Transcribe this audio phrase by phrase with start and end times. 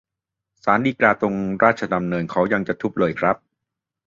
[0.63, 3.35] ศาลฎีกาตรงราชดำเนินเขายังจะทุบเลยครับ